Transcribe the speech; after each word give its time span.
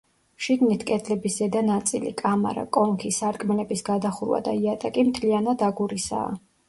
შიგნით 0.43 0.85
კედლების 0.91 1.35
ზედა 1.41 1.61
ნაწილი, 1.67 2.13
კამარა, 2.21 2.63
კონქი, 2.77 3.11
სარკმელების 3.19 3.87
გადახურვა 3.91 4.41
და 4.49 4.57
იატაკი 4.63 5.05
მთლიანად 5.11 5.67
აგურისაა. 5.69 6.33